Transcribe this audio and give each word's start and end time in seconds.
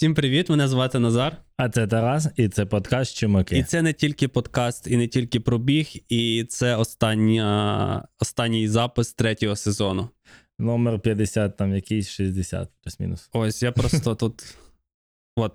Всім 0.00 0.14
привіт! 0.14 0.50
Мене 0.50 0.68
звати 0.68 0.98
Назар. 0.98 1.36
А 1.56 1.68
це 1.68 1.86
Тарас, 1.86 2.28
і 2.36 2.48
це 2.48 2.66
подкаст 2.66 3.16
Чумаки. 3.16 3.58
І 3.58 3.62
це 3.62 3.82
не 3.82 3.92
тільки 3.92 4.28
подкаст, 4.28 4.86
і 4.86 4.96
не 4.96 5.08
тільки 5.08 5.40
пробіг, 5.40 5.92
і 6.08 6.44
це 6.48 6.76
остання, 6.76 8.08
останній 8.20 8.68
запис 8.68 9.12
третього 9.12 9.56
сезону. 9.56 10.08
Номер 10.58 11.00
50, 11.00 11.56
там 11.56 11.74
якийсь 11.74 12.08
60, 12.08 12.68
плюс-мінус. 12.82 13.28
Ось 13.32 13.62
я 13.62 13.72
просто 13.72 14.14
тут. 14.14 14.56
От. 15.36 15.52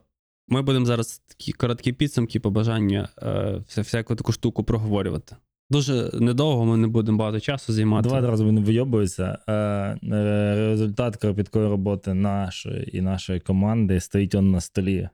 Ми 0.48 0.62
будемо 0.62 0.86
зараз 0.86 1.22
такі 1.28 1.52
короткі 1.52 1.94
підсумки, 1.94 2.40
побажання, 2.40 3.10
е, 3.22 3.82
всяку 3.82 4.16
таку 4.16 4.32
штуку 4.32 4.64
проговорювати. 4.64 5.36
Дуже 5.70 6.10
недовго 6.14 6.66
ми 6.66 6.78
не 6.78 6.88
будемо 6.88 7.18
багато 7.18 7.40
часу 7.40 7.74
займати. 7.74 8.10
Два 8.10 8.22
рази 8.22 8.44
не 8.44 8.62
вийобуються. 8.62 9.38
Е, 9.48 9.54
е, 9.54 10.56
результат 10.56 11.16
кропіткої 11.16 11.68
роботи 11.68 12.14
нашої 12.14 12.98
і 12.98 13.02
нашої 13.02 13.40
команди 13.40 14.00
стоїть 14.00 14.36
он 14.36 14.52
на 14.52 14.62
столі. 14.62 15.10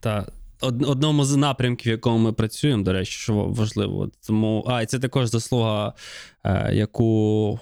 Так. 0.00 0.32
одному 0.60 1.24
з 1.24 1.36
напрямків, 1.36 1.90
в 1.90 1.94
якому 1.94 2.18
ми 2.18 2.32
працюємо, 2.32 2.82
до 2.82 2.92
речі, 2.92 3.12
що 3.12 3.34
важливо. 3.34 4.10
Тому, 4.26 4.64
а, 4.68 4.82
і 4.82 4.86
це 4.86 4.98
також 4.98 5.30
заслуга, 5.30 5.92
е, 6.44 6.74
яку 6.74 7.60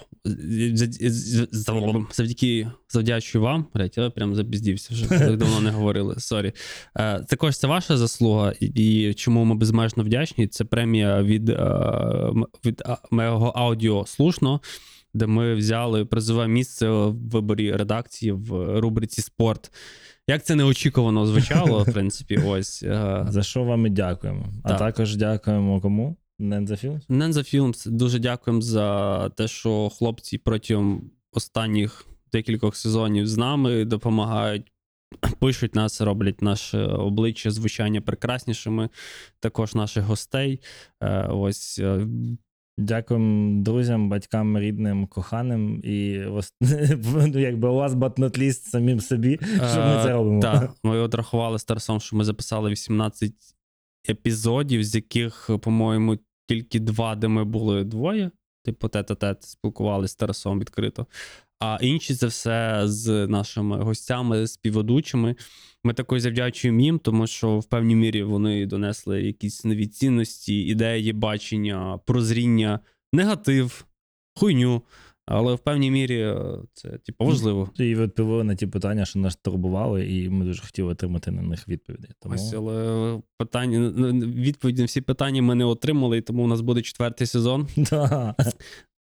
завдяки 2.11 2.67
завдячую 2.89 3.43
вам. 3.43 3.65
Блять, 3.73 3.97
я 3.97 4.09
прям 4.09 4.35
запіздівся, 4.35 4.93
вже 4.93 5.09
так 5.09 5.37
давно 5.37 5.61
не 5.61 5.71
говорили. 5.71 6.15
Сорі. 6.17 6.53
Е, 6.95 7.19
також 7.19 7.57
це 7.57 7.67
ваша 7.67 7.97
заслуга, 7.97 8.53
і, 8.59 9.13
чому 9.13 9.45
ми 9.45 9.55
безмежно 9.55 10.03
вдячні. 10.03 10.47
Це 10.47 10.65
премія 10.65 11.23
від, 11.23 11.49
е, 11.49 11.55
від 12.65 12.81
а, 12.85 12.97
мого 13.11 13.47
аудіо 13.47 14.05
Слушно. 14.05 14.61
Де 15.15 15.27
ми 15.27 15.55
взяли 15.55 16.05
призове 16.05 16.47
місце 16.47 16.89
в 16.89 17.15
виборі 17.29 17.71
редакції 17.71 18.31
в 18.31 18.79
рубриці 18.79 19.21
спорт. 19.21 19.71
Як 20.27 20.45
це 20.45 20.55
неочікувано 20.55 21.25
звучало, 21.25 21.83
в 21.83 21.93
принципі, 21.93 22.37
ось. 22.37 22.83
е, 22.83 23.25
За 23.29 23.43
що 23.43 23.63
вам 23.63 23.85
і 23.85 23.89
дякуємо. 23.89 24.45
А 24.63 24.73
також 24.73 25.15
дякуємо 25.15 25.81
кому? 25.81 26.15
Ненза 26.43 26.75
Філмс? 26.75 27.05
Ненза 27.09 27.39
Films, 27.39 27.89
дуже 27.89 28.19
дякуємо 28.19 28.61
за 28.61 29.29
те, 29.29 29.47
що 29.47 29.89
хлопці 29.89 30.37
протягом 30.37 31.11
останніх 31.31 32.05
декількох 32.31 32.75
сезонів 32.75 33.27
з 33.27 33.37
нами 33.37 33.85
допомагають, 33.85 34.71
пишуть 35.39 35.75
нас, 35.75 36.01
роблять 36.01 36.41
наше 36.41 36.85
обличчя, 36.85 37.51
звучання 37.51 38.01
прекраснішими, 38.01 38.89
також 39.39 39.75
наших 39.75 40.03
гостей. 40.03 40.59
Е, 41.01 41.27
Ось 41.27 41.79
е, 41.79 42.07
Дякуємо 42.77 43.63
друзям, 43.63 44.09
батькам, 44.09 44.59
рідним, 44.59 45.07
коханим 45.07 45.81
і 45.83 46.21
ну, 47.15 47.39
якби 47.39 47.69
у 47.69 47.75
вас 47.75 47.93
not 47.93 48.53
самим 48.53 48.99
собі, 48.99 49.39
що 49.43 49.85
ми 49.85 50.03
це 50.03 50.11
робимо. 50.11 50.41
Так, 50.41 50.71
ми 50.83 50.97
от 50.97 51.15
рахували 51.15 51.59
з 51.59 51.63
Тарасом, 51.63 51.99
що 51.99 52.15
ми 52.15 52.23
записали 52.23 52.69
18 52.69 53.33
епізодів, 54.09 54.83
з 54.83 54.95
яких, 54.95 55.49
по-моєму, 55.61 56.17
тільки 56.47 56.79
два, 56.79 57.15
де 57.15 57.27
ми 57.27 57.43
були 57.43 57.83
двоє, 57.83 58.31
типу 58.63 58.87
тет-а-тет, 58.87 59.43
спілкувалися 59.43 60.11
з 60.11 60.15
Тарасом 60.15 60.59
відкрито. 60.59 61.07
А 61.59 61.77
інші 61.81 62.15
це 62.15 62.27
все 62.27 62.81
з 62.85 63.27
нашими 63.27 63.77
гостями, 63.83 64.47
співведучими. 64.47 65.35
Ми 65.83 65.93
також 65.93 66.21
завдячуємо 66.21 66.81
їм, 66.81 66.99
тому 66.99 67.27
що 67.27 67.59
в 67.59 67.65
певній 67.65 67.95
мірі 67.95 68.23
вони 68.23 68.65
донесли 68.65 69.21
якісь 69.21 69.65
нові 69.65 69.87
цінності, 69.87 70.61
ідеї, 70.61 71.13
бачення, 71.13 71.99
прозріння, 72.05 72.79
негатив, 73.13 73.85
хуйню. 74.35 74.81
Але 75.25 75.53
в 75.53 75.59
певній 75.59 75.91
мірі 75.91 76.19
е, 76.19 76.57
це 76.73 76.89
типу 76.89 77.25
важливо. 77.25 77.69
І 77.77 77.95
відповіли 77.95 78.43
на 78.43 78.55
ті 78.55 78.67
питання, 78.67 79.05
що 79.05 79.19
нас 79.19 79.35
турбували, 79.35 80.09
і 80.09 80.29
ми 80.29 80.45
дуже 80.45 80.61
хотіли 80.61 80.91
отримати 80.91 81.31
на 81.31 81.41
них 81.41 81.67
відповіді. 81.67 82.07
Тому 82.19 82.35
Ось, 82.35 82.53
але 82.53 83.21
питання 83.37 83.79
відповіді 84.25 84.81
на 84.81 84.85
всі 84.85 85.01
питання 85.01 85.41
ми 85.41 85.55
не 85.55 85.65
отримали, 85.65 86.17
і 86.17 86.21
тому 86.21 86.43
у 86.43 86.47
нас 86.47 86.61
буде 86.61 86.81
четвертий 86.81 87.27
сезон. 87.27 87.67
Да. 87.77 88.35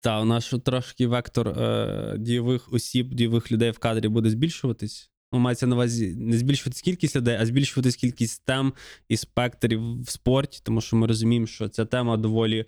Та 0.00 0.20
у 0.20 0.24
нас 0.24 0.54
трошки 0.64 1.06
вектор 1.06 1.48
е, 1.48 2.16
дійових 2.18 2.72
осіб, 2.72 3.14
дійових 3.14 3.52
людей 3.52 3.70
в 3.70 3.78
кадрі 3.78 4.08
буде 4.08 4.30
збільшуватись. 4.30 5.10
Ну, 5.32 5.38
мається 5.38 5.66
на 5.66 5.74
увазі 5.74 6.14
не 6.16 6.38
збільшуватись 6.38 6.82
кількість 6.82 7.16
людей, 7.16 7.36
а 7.40 7.46
збільшуватись 7.46 7.96
кількість 7.96 8.44
тем 8.44 8.72
і 9.08 9.16
спектрів 9.16 10.02
в 10.02 10.10
спорті, 10.10 10.60
тому 10.64 10.80
що 10.80 10.96
ми 10.96 11.06
розуміємо, 11.06 11.46
що 11.46 11.68
ця 11.68 11.84
тема 11.84 12.16
доволі 12.16 12.64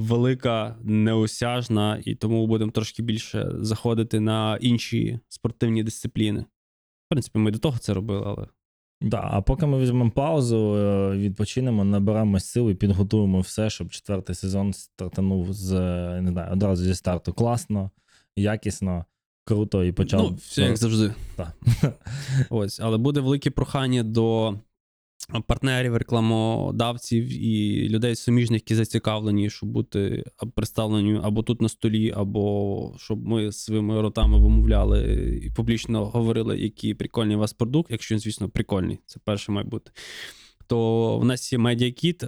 велика, 0.00 0.76
неосяжна, 0.82 2.02
і 2.04 2.14
тому 2.14 2.46
будемо 2.46 2.70
трошки 2.70 3.02
більше 3.02 3.50
заходити 3.54 4.20
на 4.20 4.58
інші 4.60 5.20
спортивні 5.28 5.82
дисципліни. 5.82 6.40
В 6.40 7.08
принципі, 7.08 7.38
ми 7.38 7.50
до 7.50 7.58
того 7.58 7.78
це 7.78 7.94
робили, 7.94 8.22
але 8.26 8.46
Да, 9.02 9.28
а 9.32 9.40
поки 9.40 9.66
ми 9.66 9.78
візьмемо 9.78 10.10
паузу, 10.10 10.76
е, 10.76 11.16
відпочинемо, 11.16 11.84
наберемо 11.84 12.40
сил 12.40 12.70
і 12.70 12.74
підготуємо 12.74 13.40
все, 13.40 13.70
щоб 13.70 13.88
четвертий 13.88 14.36
сезон 14.36 14.72
стартанув 14.72 15.52
з 15.52 15.72
не 16.20 16.30
знаю, 16.30 16.52
одразу 16.52 16.84
зі 16.84 16.94
старту 16.94 17.32
класно, 17.32 17.90
якісно, 18.36 19.04
круто 19.44 19.84
і 19.84 19.92
почав. 19.92 20.22
ну, 20.22 20.34
все 20.34 20.62
як 20.62 20.76
завжди. 20.76 21.14
Так. 21.36 21.56
Ось, 22.50 22.80
але 22.80 22.98
буде 22.98 23.20
велике 23.20 23.50
прохання 23.50 24.02
до 24.02 24.54
партнерів, 25.46 25.96
рекламодавців 25.96 27.42
і 27.44 27.88
людей 27.88 28.16
суміжних, 28.16 28.60
які 28.62 28.74
зацікавлені, 28.74 29.50
щоб 29.50 29.68
бути 29.68 30.24
представлені 30.54 31.20
або 31.22 31.42
тут 31.42 31.62
на 31.62 31.68
столі, 31.68 32.12
або 32.16 32.94
щоб 32.98 33.26
ми 33.26 33.52
своїми 33.52 34.00
ротами 34.00 34.38
вимовляли 34.38 35.02
і 35.44 35.50
публічно 35.50 36.04
говорили, 36.04 36.58
який 36.58 36.94
прикольний 36.94 37.36
у 37.36 37.40
вас 37.40 37.52
продукт, 37.52 37.90
якщо 37.90 38.14
він, 38.14 38.20
звісно, 38.20 38.48
прикольний. 38.48 38.98
Це 39.06 39.20
перше 39.24 39.52
має 39.52 39.66
бути. 39.66 39.90
То 40.70 41.18
в 41.18 41.24
нас 41.24 41.52
є 41.52 41.58
медіакіт, 41.58 42.22
е, 42.22 42.26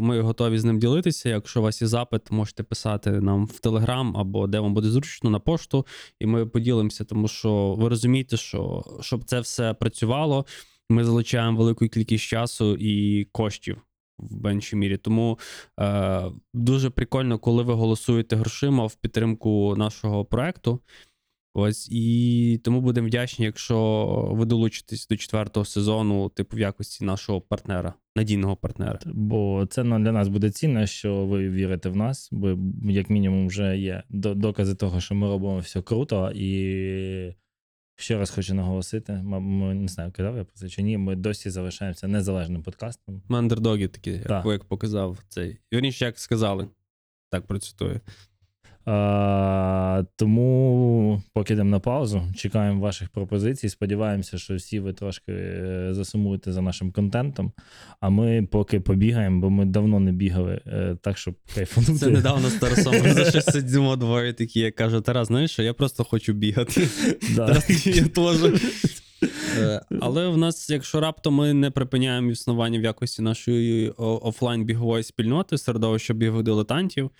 ми 0.00 0.20
готові 0.20 0.58
з 0.58 0.64
ним 0.64 0.78
ділитися. 0.78 1.28
Якщо 1.28 1.60
у 1.60 1.62
вас 1.62 1.82
є 1.82 1.88
запит, 1.88 2.30
можете 2.30 2.62
писати 2.62 3.10
нам 3.10 3.46
в 3.46 3.58
Телеграм 3.58 4.16
або 4.16 4.46
де 4.46 4.60
вам 4.60 4.74
буде 4.74 4.88
зручно 4.88 5.30
на 5.30 5.38
пошту, 5.38 5.86
і 6.20 6.26
ми 6.26 6.46
поділимося, 6.46 7.04
тому 7.04 7.28
що 7.28 7.74
ви 7.78 7.88
розумієте, 7.88 8.36
що 8.36 8.84
щоб 9.00 9.24
це 9.24 9.40
все 9.40 9.74
працювало, 9.74 10.46
ми 10.90 11.04
залучаємо 11.04 11.58
велику 11.58 11.88
кількість 11.88 12.24
часу 12.24 12.76
і 12.80 13.24
коштів 13.24 13.82
в 14.18 14.42
меншій 14.42 14.76
мірі. 14.76 14.96
Тому 14.96 15.38
е, 15.80 16.22
дуже 16.54 16.90
прикольно, 16.90 17.38
коли 17.38 17.62
ви 17.62 17.74
голосуєте 17.74 18.36
грошима 18.36 18.86
в 18.86 18.94
підтримку 18.94 19.74
нашого 19.76 20.24
проекту. 20.24 20.80
Ось 21.56 21.88
і 21.90 22.60
тому 22.64 22.80
будемо 22.80 23.06
вдячні, 23.06 23.44
якщо 23.44 23.78
ви 24.32 24.44
долучитесь 24.44 25.08
до 25.08 25.16
четвертого 25.16 25.66
сезону, 25.66 26.28
типу 26.28 26.56
в 26.56 26.60
якості 26.60 27.04
нашого 27.04 27.40
партнера, 27.40 27.94
надійного 28.16 28.56
партнера. 28.56 28.98
Бо 29.06 29.66
це 29.70 29.84
ну, 29.84 29.98
для 29.98 30.12
нас 30.12 30.28
буде 30.28 30.50
цінно, 30.50 30.86
що 30.86 31.26
ви 31.26 31.50
вірите 31.50 31.88
в 31.88 31.96
нас, 31.96 32.28
бо 32.32 32.58
як 32.82 33.10
мінімум 33.10 33.46
вже 33.46 33.78
є 33.78 34.02
докази 34.10 34.74
того, 34.74 35.00
що 35.00 35.14
ми 35.14 35.28
робимо 35.28 35.58
все 35.58 35.82
круто. 35.82 36.32
І 36.34 37.34
ще 37.96 38.18
раз 38.18 38.30
хочу 38.30 38.54
наголосити: 38.54 39.12
ми 39.12 39.74
не 39.74 39.88
знаю, 39.88 40.12
казав 40.12 40.36
я 40.36 40.44
про 40.44 40.54
це 40.54 40.68
чи 40.68 40.82
ні. 40.82 40.98
Ми 40.98 41.16
досі 41.16 41.50
залишаємося 41.50 42.08
незалежним 42.08 42.62
подкастом. 42.62 43.22
Ми 43.28 43.38
андердоги 43.38 43.88
такі, 43.88 44.10
як, 44.10 44.46
як 44.46 44.64
показав 44.64 45.18
цей. 45.28 45.58
Вірніше, 45.72 46.04
як 46.04 46.18
сказали. 46.18 46.68
Так 47.30 47.46
процитую. 47.46 48.00
А, 48.86 50.02
тому 50.16 51.22
поки 51.32 51.54
йдемо 51.54 51.70
на 51.70 51.80
паузу, 51.80 52.22
чекаємо 52.36 52.80
ваших 52.80 53.08
пропозицій. 53.08 53.68
Сподіваємося, 53.68 54.38
що 54.38 54.56
всі 54.56 54.80
ви 54.80 54.92
трошки 54.92 55.32
е, 55.32 55.88
засумуєте 55.90 56.52
за 56.52 56.62
нашим 56.62 56.92
контентом. 56.92 57.52
А 58.00 58.08
ми 58.08 58.48
поки 58.50 58.80
побігаємо, 58.80 59.40
бо 59.40 59.50
ми 59.50 59.64
давно 59.64 60.00
не 60.00 60.12
бігали, 60.12 60.60
е, 60.66 60.96
так 61.02 61.18
щоб 61.18 61.34
кайфанути. 61.54 61.94
Це 61.94 62.10
недавно 62.10 62.48
з 62.48 62.54
Тарасом. 62.54 62.94
Ми 63.02 63.12
за 63.12 63.30
щось 63.30 63.44
сидимо 63.44 63.96
двоє 63.96 64.32
такі, 64.32 64.60
я 64.60 64.72
кажу, 64.72 65.00
Тарас, 65.00 65.28
знаєш 65.28 65.50
що, 65.50 65.62
я 65.62 65.74
просто 65.74 66.04
хочу 66.04 66.32
бігати. 66.32 66.88
Тарас 67.36 67.86
я 67.86 68.04
теж. 68.04 68.62
Е, 69.58 69.80
Але 70.00 70.28
в 70.28 70.36
нас, 70.36 70.70
якщо 70.70 71.00
раптом 71.00 71.34
ми 71.34 71.54
не 71.54 71.70
припиняємо 71.70 72.30
існування 72.30 72.78
в 72.78 72.82
якості 72.82 73.22
нашої 73.22 73.90
офлайн-бігової 73.98 75.02
спільноти, 75.02 75.58
середовища 75.58 76.14
бігових 76.14 76.42
дилетантів, 76.42 77.10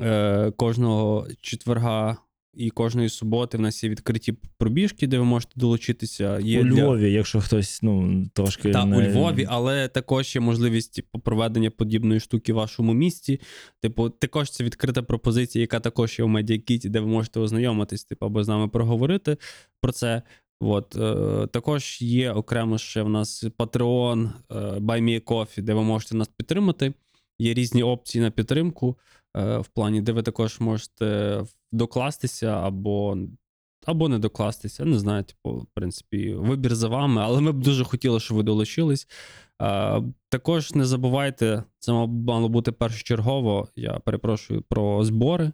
е, 0.00 0.50
кожного 0.50 1.28
четверга 1.40 2.16
і 2.56 2.70
кожної 2.70 3.08
суботи 3.08 3.58
в 3.58 3.60
нас 3.60 3.84
є 3.84 3.90
відкриті 3.90 4.34
пробіжки, 4.58 5.06
де 5.06 5.18
ви 5.18 5.24
можете 5.24 5.52
долучитися. 5.56 6.38
Є 6.38 6.60
У 6.60 6.64
для- 6.64 6.84
Львові, 6.84 7.12
якщо 7.12 7.40
хтось 7.40 7.82
ну, 7.82 8.24
трошки. 8.34 8.70
та 8.70 8.84
не... 8.84 8.96
у 8.96 9.00
Львові, 9.00 9.46
але 9.48 9.88
також 9.88 10.34
є 10.34 10.40
можливість 10.40 10.94
типу, 10.94 11.18
проведення 11.18 11.70
подібної 11.70 12.20
штуки 12.20 12.52
в 12.52 12.56
вашому 12.56 12.94
місті. 12.94 13.40
Типу, 13.82 14.10
також 14.10 14.50
це 14.50 14.64
відкрита 14.64 15.02
пропозиція, 15.02 15.60
яка 15.60 15.80
також 15.80 16.18
є 16.18 16.24
у 16.24 16.28
медіакіті, 16.28 16.88
де 16.88 17.00
ви 17.00 17.06
можете 17.06 17.40
ознайомитись, 17.40 18.04
типу, 18.04 18.26
або 18.26 18.44
з 18.44 18.48
нами 18.48 18.68
проговорити 18.68 19.36
про 19.80 19.92
це. 19.92 20.22
От, 20.60 20.96
е, 20.96 21.46
також 21.46 22.02
є 22.02 22.32
окремо 22.32 22.78
ще 22.78 23.02
в 23.02 23.08
нас 23.08 23.44
Patreon, 23.58 24.30
е, 24.50 24.54
Buy 24.54 25.02
Me 25.02 25.20
a 25.20 25.24
Coffee, 25.24 25.62
де 25.62 25.74
ви 25.74 25.82
можете 25.82 26.16
нас 26.16 26.28
підтримати. 26.28 26.92
Є 27.38 27.54
різні 27.54 27.82
опції 27.82 28.22
на 28.22 28.30
підтримку 28.30 28.98
е, 29.36 29.58
в 29.58 29.66
плані, 29.66 30.00
де 30.00 30.12
ви 30.12 30.22
також 30.22 30.60
можете 30.60 31.42
докластися 31.72 32.46
або 32.46 33.16
або 33.86 34.08
не 34.08 34.18
докластися. 34.18 34.84
Не 34.84 34.98
знаю, 34.98 35.24
типу, 35.24 35.50
в 35.56 35.66
принципі, 35.74 36.34
вибір 36.34 36.74
за 36.74 36.88
вами, 36.88 37.22
але 37.24 37.40
ми 37.40 37.52
б 37.52 37.60
дуже 37.60 37.84
хотіли, 37.84 38.20
щоб 38.20 38.36
ви 38.36 38.42
долучились. 38.42 39.08
Е, 39.62 40.02
також 40.28 40.74
не 40.74 40.84
забувайте, 40.84 41.64
це 41.78 41.92
мало 41.92 42.48
бути 42.48 42.72
першочергово. 42.72 43.68
Я 43.76 43.92
перепрошую 43.92 44.62
про 44.62 45.04
збори. 45.04 45.44
Е, 45.44 45.52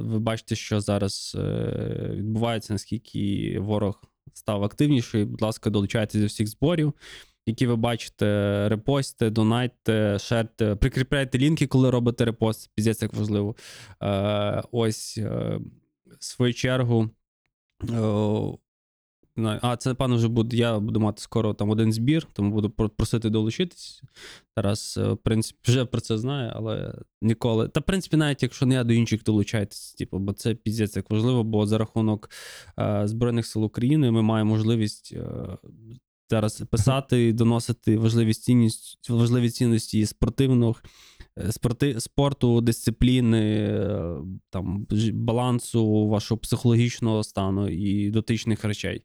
ви 0.00 0.18
бачите, 0.18 0.56
що 0.56 0.80
зараз 0.80 1.36
відбувається, 2.10 2.72
наскільки 2.72 3.56
ворог 3.60 4.02
став 4.34 4.64
активніший. 4.64 5.24
Будь 5.24 5.42
ласка, 5.42 5.70
долучайтеся 5.70 6.18
до 6.20 6.26
всіх 6.26 6.48
зборів. 6.48 6.92
Які 7.48 7.66
ви 7.66 7.76
бачите, 7.76 8.68
репостите, 8.68 9.30
донайте, 9.30 10.18
шерте, 10.18 10.74
прикріпляйте 10.74 11.38
лінки, 11.38 11.66
коли 11.66 11.90
робите 11.90 12.24
репост. 12.24 12.70
Піздець 12.74 13.02
як 13.02 13.14
важливо. 13.14 13.56
Е, 14.02 14.62
Ось 14.72 15.18
е, 15.18 15.60
в 16.20 16.24
свою 16.24 16.54
чергу. 16.54 17.10
Е, 17.90 18.58
а, 19.62 19.76
це, 19.76 19.90
напевно, 19.90 20.16
вже 20.16 20.28
буде. 20.28 20.56
Я 20.56 20.78
буду 20.78 21.00
мати 21.00 21.22
скоро 21.22 21.54
там 21.54 21.70
один 21.70 21.92
збір, 21.92 22.26
тому 22.32 22.50
буду 22.50 22.70
просити 22.70 23.30
долучитись. 23.30 24.02
Тарас, 24.54 24.96
е, 24.96 25.08
в 25.08 25.16
принципі, 25.16 25.58
вже 25.64 25.84
про 25.84 26.00
це 26.00 26.18
знає, 26.18 26.52
але 26.54 26.94
ніколи. 27.22 27.68
Та, 27.68 27.80
в 27.80 27.82
принципі, 27.82 28.16
навіть 28.16 28.42
якщо 28.42 28.66
не 28.66 28.74
я 28.74 28.84
до 28.84 28.92
інших 28.92 29.22
долучайтесь, 29.22 29.94
типу, 29.94 30.18
бо 30.18 30.32
це 30.32 30.54
піздець 30.54 30.96
як 30.96 31.10
важливо, 31.10 31.44
бо 31.44 31.66
за 31.66 31.78
рахунок 31.78 32.30
е, 32.78 33.02
Збройних 33.04 33.46
сил 33.46 33.64
України 33.64 34.10
ми 34.10 34.22
маємо 34.22 34.50
можливість. 34.50 35.12
Е, 35.12 35.58
Зараз 36.30 36.60
писати, 36.70 37.28
і 37.28 37.32
доносити 37.32 37.98
важливі 37.98 38.34
цінності, 38.34 39.12
важливі 39.12 39.50
цінності 39.50 40.06
спортивного 40.06 40.74
е, 41.38 41.52
спорти, 41.52 42.00
спорту, 42.00 42.60
дисципліни, 42.60 43.56
е, 43.70 44.16
там 44.50 44.86
балансу 45.12 46.08
вашого 46.08 46.38
психологічного 46.38 47.24
стану 47.24 47.68
і 47.68 48.10
дотичних 48.10 48.64
речей. 48.64 49.04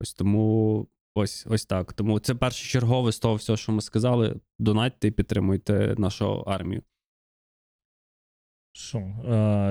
Ось 0.00 0.14
тому 0.14 0.88
ось 1.14 1.46
ось 1.50 1.66
так. 1.66 1.92
Тому 1.92 2.20
це 2.20 2.34
перше 2.34 2.68
чергове 2.68 3.12
з 3.12 3.18
того 3.18 3.34
всього, 3.34 3.56
що 3.56 3.72
ми 3.72 3.80
сказали. 3.80 4.40
Донатьте 4.58 5.08
і 5.08 5.10
підтримуйте 5.10 5.94
нашу 5.98 6.26
армію. 6.26 6.82
Що, 8.72 8.98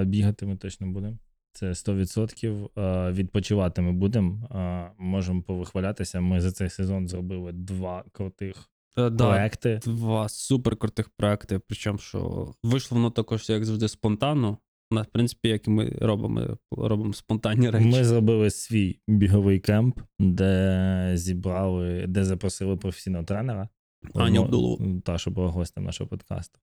бігати 0.05 0.45
ми 0.45 0.57
точно 0.57 0.87
будемо. 0.87 1.17
Це 1.55 1.69
100%. 1.69 3.13
Відпочивати 3.13 3.81
ми 3.81 3.91
будемо. 3.91 4.49
Можемо 4.97 5.41
повихвалятися. 5.41 6.21
Ми 6.21 6.41
за 6.41 6.51
цей 6.51 6.69
сезон 6.69 7.07
зробили 7.07 7.51
два 7.51 8.03
крутих 8.11 8.55
е, 8.97 9.09
да, 9.09 9.29
проекти. 9.29 9.79
Два 9.85 10.29
супер 10.29 10.75
крутих 10.75 11.09
проекти. 11.09 11.59
Причому 11.67 11.97
що 11.97 12.51
вийшло 12.63 12.97
воно 12.97 13.11
також, 13.11 13.49
як 13.49 13.65
завжди, 13.65 13.87
спонтанно. 13.87 14.57
В 14.91 15.05
принципі, 15.05 15.49
як 15.49 15.67
і 15.67 15.69
ми 15.69 15.97
робимо 16.01 16.57
робимо 16.71 17.13
спонтанні 17.13 17.69
речі. 17.69 17.85
Ми 17.85 18.03
зробили 18.03 18.49
свій 18.49 18.99
біговий 19.07 19.59
кемп, 19.59 19.99
де 20.19 21.11
зібрали, 21.15 22.05
де 22.07 22.23
запросили 22.23 22.77
професійного 22.77 23.23
тренера. 23.23 23.69
Аню 24.13 24.41
Абдулову. 24.41 25.01
Та, 25.01 25.17
що 25.17 25.31
була 25.31 25.47
гостем 25.47 25.83
нашого 25.83 26.07
подкасту. 26.07 26.59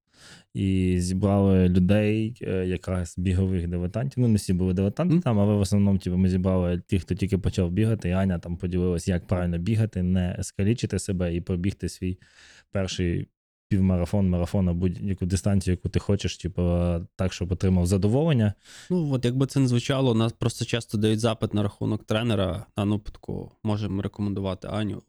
І 0.54 0.96
зібрали 0.98 1.68
людей, 1.68 2.36
е, 2.42 2.66
якраз 2.66 3.14
бігових 3.18 3.68
дилетантів. 3.68 4.18
Ну, 4.22 4.28
не 4.28 4.34
всі 4.34 4.52
були 4.52 4.74
дилетанти 4.74 5.16
mm. 5.16 5.22
там, 5.22 5.40
але 5.40 5.54
в 5.54 5.60
основному 5.60 5.98
типу, 5.98 6.16
ми 6.16 6.28
зібрали 6.28 6.78
тих, 6.78 7.02
хто 7.02 7.14
тільки 7.14 7.38
почав 7.38 7.70
бігати, 7.70 8.08
і 8.08 8.12
Аня 8.12 8.38
там 8.38 8.56
поділилась, 8.56 9.08
як 9.08 9.26
правильно 9.26 9.58
бігати, 9.58 10.02
не 10.02 10.38
скалічити 10.40 10.98
себе 10.98 11.34
і 11.34 11.40
пробігти 11.40 11.88
свій 11.88 12.18
перший 12.70 13.28
півмарафон, 13.72 14.28
марафон 14.28 14.64
на 14.64 14.72
будь-яку 14.72 15.26
дистанцію, 15.26 15.72
яку 15.72 15.88
ти 15.88 15.98
хочеш, 15.98 16.36
типу, 16.36 16.62
так, 17.16 17.32
щоб 17.32 17.52
отримав 17.52 17.86
задоволення. 17.86 18.54
Ну, 18.90 19.12
от 19.12 19.24
якби 19.24 19.46
це 19.46 19.60
не 19.60 19.68
звучало, 19.68 20.14
нас 20.14 20.32
просто 20.32 20.64
часто 20.64 20.98
дають 20.98 21.20
запит 21.20 21.54
на 21.54 21.62
рахунок 21.62 22.04
тренера. 22.04 22.66
На 22.76 22.84
випадку 22.84 23.52
можемо 23.62 24.02
рекомендувати 24.02 24.68
Аню. 24.68 25.02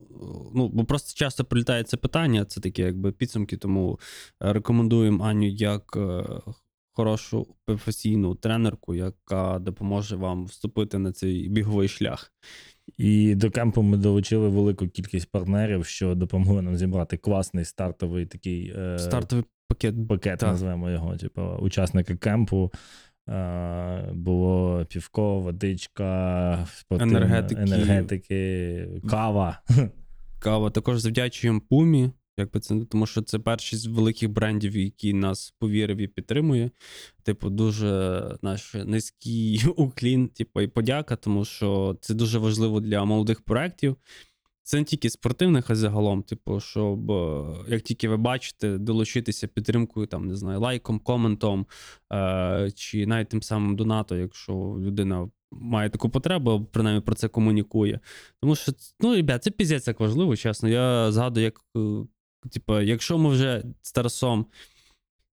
Ну, 0.55 0.69
бо 0.73 0.85
просто 0.85 1.19
часто 1.19 1.45
прилітає 1.45 1.83
це 1.83 1.97
питання, 1.97 2.45
це 2.45 2.61
такі 2.61 2.81
якби 2.81 3.11
підсумки, 3.11 3.57
тому 3.57 3.99
рекомендуємо 4.39 5.23
Аню 5.23 5.47
як. 5.47 5.97
Е, 5.97 6.23
хорошу 6.95 7.47
професійну 7.65 8.35
тренерку, 8.35 8.95
яка 8.95 9.59
допоможе 9.59 10.15
вам 10.15 10.45
вступити 10.45 10.97
на 10.97 11.11
цей 11.11 11.49
біговий 11.49 11.87
шлях. 11.87 12.33
І 12.97 13.35
до 13.35 13.51
кемпу 13.51 13.81
ми 13.81 13.97
долучили 13.97 14.49
велику 14.49 14.87
кількість 14.87 15.31
партнерів, 15.31 15.85
що 15.85 16.15
допомогли 16.15 16.61
нам 16.61 16.77
зібрати 16.77 17.17
класний 17.17 17.65
стартовий 17.65 18.25
такий 18.25 18.73
е, 18.77 18.99
стартовий 18.99 19.45
пакет, 19.67 20.07
пакет 20.07 20.39
так. 20.39 20.49
називаємо 20.49 20.89
його. 20.89 21.17
Типу, 21.17 21.41
учасники 21.41 22.15
кемпу. 22.15 22.71
Е, 23.29 24.09
було 24.13 24.85
півко, 24.89 25.39
водичка, 25.39 26.67
енергетики. 26.91 27.61
енергетики, 27.61 28.87
кава. 29.09 29.61
Кава. 30.39 30.69
Також 30.69 30.99
завдячуємо 30.99 31.61
Пумі. 31.69 32.11
Якби 32.37 32.59
це 32.59 32.85
тому, 32.85 33.05
що 33.05 33.21
це 33.21 33.39
перший 33.39 33.79
з 33.79 33.85
великих 33.85 34.29
брендів, 34.29 34.77
який 34.77 35.13
нас 35.13 35.53
повірив 35.59 35.97
і 35.97 36.07
підтримує. 36.07 36.71
Типу, 37.23 37.49
дуже 37.49 38.21
наш 38.41 38.73
низький 38.73 39.63
уклін, 39.75 40.27
типу, 40.27 40.61
і 40.61 40.67
подяка, 40.67 41.15
тому 41.15 41.45
що 41.45 41.97
це 42.01 42.13
дуже 42.13 42.39
важливо 42.39 42.79
для 42.79 43.05
молодих 43.05 43.41
проєктів. 43.41 43.95
Це 44.65 44.77
не 44.77 44.83
тільки 44.83 45.09
спортивних, 45.09 45.69
а 45.69 45.75
загалом, 45.75 46.23
типу, 46.23 46.59
щоб 46.59 47.11
як 47.67 47.81
тільки 47.81 48.09
ви 48.09 48.17
бачите, 48.17 48.77
долучитися 48.77 49.47
підтримкою, 49.47 50.07
там, 50.07 50.27
не 50.27 50.35
знаю, 50.35 50.59
лайком, 50.59 50.99
коментом 50.99 51.65
е- 52.13 52.71
чи 52.75 53.05
навіть 53.05 53.29
тим 53.29 53.41
самим 53.41 53.75
донатом, 53.75 54.19
якщо 54.19 54.53
людина 54.79 55.29
має 55.51 55.89
таку 55.89 56.09
потребу, 56.09 56.67
принаймні 56.71 57.01
про 57.01 57.15
це 57.15 57.27
комунікує. 57.27 57.99
Тому 58.41 58.55
що, 58.55 58.71
ну, 58.99 59.15
ребят, 59.15 59.43
це 59.43 59.51
піздець 59.51 59.87
як 59.87 59.99
важливо, 59.99 60.35
чесно. 60.35 60.69
Я 60.69 61.11
згадую, 61.11 61.43
як 61.43 61.61
е, 61.77 61.79
Типу, 62.51 62.79
якщо 62.79 63.17
ми 63.17 63.29
вже 63.29 63.63
з 63.81 63.91
Тарасом 63.91 64.45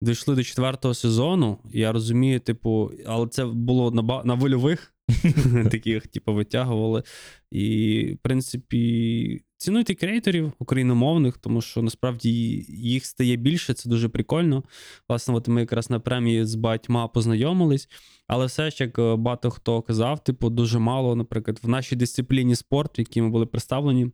дійшли 0.01 0.35
до 0.35 0.43
четвертого 0.43 0.95
сезону, 0.95 1.59
я 1.73 1.93
розумію, 1.93 2.41
типу, 2.41 2.91
але 3.07 3.29
це 3.29 3.45
було 3.47 3.91
на 3.91 4.23
на 4.25 4.35
вольових 4.35 4.95
таких, 5.71 6.07
типу, 6.07 6.35
витягували. 6.35 7.03
І, 7.51 8.13
в 8.15 8.19
принципі, 8.19 9.43
цінуйте 9.57 9.95
креаторів 9.95 10.53
україномовних, 10.59 11.39
тому 11.39 11.61
що 11.61 11.83
насправді 11.83 12.31
їх 12.69 13.07
стає 13.07 13.37
більше, 13.37 13.75
це 13.75 13.89
дуже 13.89 14.09
прикольно. 14.09 14.65
Власне, 15.09 15.35
от 15.35 15.49
ми 15.49 15.61
якраз 15.61 15.91
на 15.91 16.01
премії 16.01 16.45
з 16.45 16.55
батьма 16.55 17.09
познайомились. 17.09 17.89
Але 18.27 18.47
все 18.47 18.71
ж, 18.71 18.85
як 18.85 18.99
е, 18.99 19.17
багато 19.17 19.51
хто 19.51 19.83
казав, 19.83 20.25
типу, 20.25 20.51
дуже 20.51 20.79
мало, 20.79 21.17
наприклад, 21.17 21.61
в 21.63 21.69
нашій 21.69 21.97
дисципліні 21.97 22.57
спорт, 22.57 22.99
в 22.99 23.01
якій 23.01 23.23
ми 23.23 23.29
були 23.29 23.47
представлені, 23.47 24.11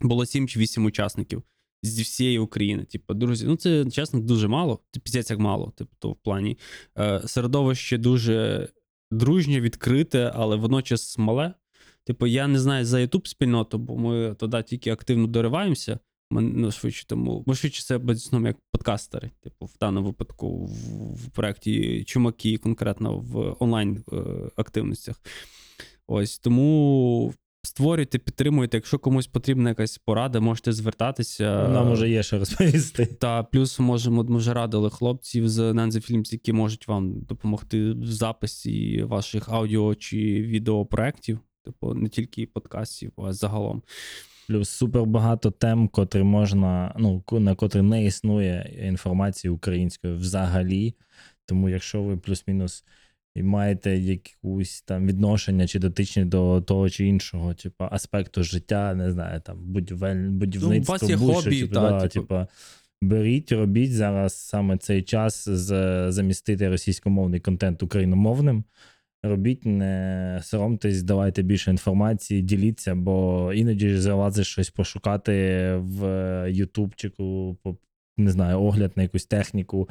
було 0.00 0.26
7 0.26 0.48
чи 0.48 0.58
8 0.58 0.84
учасників 0.84 1.42
зі 1.82 2.02
всієї 2.02 2.38
України. 2.38 2.84
Типу, 2.84 3.14
друзі, 3.14 3.46
ну 3.46 3.56
це 3.56 3.90
чесно 3.90 4.20
дуже 4.20 4.48
мало. 4.48 4.80
Піздець 5.04 5.30
як 5.30 5.38
мало. 5.38 5.72
Типу, 5.76 5.90
то 5.98 6.10
в 6.10 6.16
плані 6.16 6.58
е, 6.98 7.22
середовище 7.26 7.98
дуже 7.98 8.68
дружнє, 9.10 9.60
відкрите, 9.60 10.32
але 10.34 10.56
водночас 10.56 11.18
мале. 11.18 11.54
Типу, 12.04 12.26
я 12.26 12.46
не 12.46 12.58
знаю 12.58 12.84
за 12.84 12.98
youtube 12.98 13.26
спільноту, 13.26 13.78
бо 13.78 13.96
ми 13.96 14.34
туди 14.34 14.62
тільки 14.62 14.90
активно 14.90 15.26
дориваємося. 15.26 15.98
Ми 16.30 16.42
ну, 16.42 16.70
швидше 16.70 17.06
тому, 17.06 17.44
ми 17.46 17.54
швидше 17.54 17.82
це 17.82 17.98
безісно 17.98 18.46
як 18.46 18.56
подкастери. 18.72 19.30
Типу, 19.42 19.66
в 19.66 19.78
даному 19.80 20.06
випадку 20.06 20.66
в, 20.66 20.72
в 21.14 21.30
проєкті 21.30 22.04
Чумаки, 22.04 22.58
конкретно 22.58 23.18
в 23.18 23.56
онлайн 23.60 24.04
е, 24.12 24.16
активностях. 24.56 25.20
Ось 26.06 26.38
тому 26.38 27.34
Створюйте, 27.80 28.18
підтримуйте. 28.18 28.76
Якщо 28.76 28.98
комусь 28.98 29.26
потрібна 29.26 29.68
якась 29.68 29.98
порада, 29.98 30.40
можете 30.40 30.72
звертатися. 30.72 31.68
Нам 31.68 31.92
уже 31.92 32.08
є 32.10 32.22
що 32.22 32.38
розповісти. 32.38 33.06
Та 33.06 33.42
плюс 33.42 33.78
можемо 33.78 34.24
ми 34.24 34.38
вже 34.38 34.54
радили 34.54 34.90
хлопців 34.90 35.48
з 35.48 35.58
Nanza 35.58 36.12
Films, 36.12 36.32
які 36.32 36.52
можуть 36.52 36.88
вам 36.88 37.20
допомогти 37.20 37.92
в 37.92 38.06
записі 38.06 39.02
ваших 39.02 39.48
аудіо 39.48 39.94
чи 39.94 40.16
відеопроєктів, 40.42 41.38
типу 41.64 41.94
не 41.94 42.08
тільки 42.08 42.46
подкастів, 42.46 43.12
а 43.16 43.32
загалом. 43.32 43.82
Плюс 44.48 44.70
супер 44.70 45.04
багато 45.04 45.50
тем, 45.50 45.88
котрі 45.88 46.22
можна, 46.22 46.94
ну 46.98 47.24
на 47.32 47.54
котрі 47.54 47.82
не 47.82 48.04
існує 48.04 48.76
інформації 48.82 49.50
української 49.50 50.14
взагалі. 50.14 50.94
Тому, 51.46 51.68
якщо 51.68 52.02
ви 52.02 52.16
плюс-мінус 52.16 52.84
і 53.34 53.42
маєте 53.42 53.96
якусь 53.96 54.82
там 54.82 55.06
відношення 55.06 55.66
чи 55.66 55.78
дотичні 55.78 56.24
до 56.24 56.60
того 56.60 56.90
чи 56.90 57.06
іншого, 57.06 57.54
типу, 57.54 57.84
аспекту 57.90 58.42
життя, 58.42 58.94
не 58.94 59.12
знаю, 59.12 59.40
там 59.40 59.58
будівель, 59.64 60.28
будівництво, 60.28 60.96
ну, 61.02 61.08
у 61.08 61.10
вас 61.10 61.10
є 61.10 61.26
бушу, 61.26 61.42
хобі, 61.42 61.60
типу, 61.60 61.74
та, 61.74 61.80
да, 61.90 62.08
типу... 62.08 62.26
типу, 62.26 62.46
беріть, 63.02 63.52
робіть 63.52 63.92
зараз 63.92 64.36
саме 64.36 64.78
цей 64.78 65.02
час 65.02 65.48
з, 65.48 66.06
замістити 66.12 66.68
російськомовний 66.68 67.40
контент 67.40 67.82
україномовним. 67.82 68.64
Робіть, 69.22 69.66
не 69.66 70.40
соромтесь, 70.42 71.02
давайте 71.02 71.42
більше 71.42 71.70
інформації, 71.70 72.42
діліться, 72.42 72.94
бо 72.94 73.52
іноді 73.52 73.96
залазиш 73.96 74.48
щось 74.48 74.70
пошукати 74.70 75.32
в 75.76 76.04
Ютубчику, 76.50 77.56
не 78.16 78.30
знаю, 78.30 78.60
огляд 78.60 78.92
на 78.96 79.02
якусь 79.02 79.26
техніку 79.26 79.88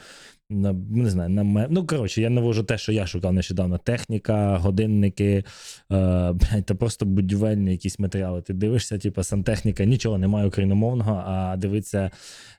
на 0.50 0.74
не 0.74 1.10
знаю, 1.10 1.30
на 1.30 1.44
мене. 1.44 1.68
ну 1.70 1.86
коротше, 1.86 2.22
я 2.22 2.30
навожу 2.30 2.64
те, 2.64 2.78
що 2.78 2.92
я 2.92 3.08
шукав 3.08 3.34
нещодавно: 3.34 3.78
техніка, 3.78 4.58
годинники, 4.58 5.44
е, 5.92 6.34
та 6.66 6.76
просто 6.76 7.06
будівельні 7.06 7.72
якісь 7.72 8.00
матеріали. 8.00 8.42
Ти 8.42 8.54
дивишся, 8.54 8.98
типу, 8.98 9.24
сантехніка, 9.24 9.86
нічого 9.86 10.18
немає 10.18 10.48
україномовного, 10.48 11.24
а 11.26 11.58
дивиться 11.58 12.12